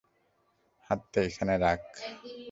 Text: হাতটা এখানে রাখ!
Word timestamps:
হাতটা 0.89 1.19
এখানে 1.27 1.53
রাখ! 1.57 1.81